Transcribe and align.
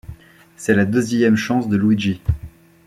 C'est 0.57 0.73
la 0.73 0.85
deuxième 0.85 1.35
chance 1.35 1.69
de 1.69 1.77
Luigi. 1.77 2.21